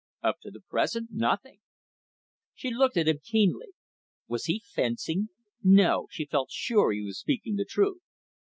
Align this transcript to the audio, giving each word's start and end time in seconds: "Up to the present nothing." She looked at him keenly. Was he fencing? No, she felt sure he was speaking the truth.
"Up 0.23 0.39
to 0.41 0.49
the 0.49 0.61
present 0.61 1.09
nothing." 1.11 1.59
She 2.55 2.71
looked 2.71 2.97
at 2.97 3.07
him 3.07 3.19
keenly. 3.23 3.73
Was 4.27 4.45
he 4.45 4.57
fencing? 4.65 5.29
No, 5.61 6.07
she 6.09 6.25
felt 6.25 6.49
sure 6.49 6.91
he 6.91 7.03
was 7.03 7.19
speaking 7.19 7.55
the 7.55 7.65
truth. 7.65 8.01